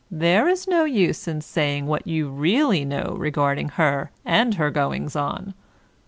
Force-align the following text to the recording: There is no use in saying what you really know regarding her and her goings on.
There 0.09 0.47
is 0.47 0.67
no 0.67 0.83
use 0.83 1.27
in 1.27 1.41
saying 1.41 1.85
what 1.85 2.07
you 2.07 2.27
really 2.27 2.85
know 2.85 3.15
regarding 3.19 3.69
her 3.77 4.09
and 4.25 4.55
her 4.55 4.71
goings 4.71 5.15
on. 5.15 5.53